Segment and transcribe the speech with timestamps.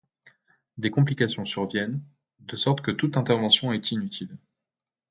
[0.79, 2.01] Des complications surviennent,
[2.39, 4.35] de sorte que toute intervention est inutile.